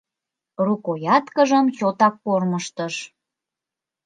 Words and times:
Рукояткыжым 0.65 1.65
чотак 1.77 2.15
кормыжтыш. 2.25 2.95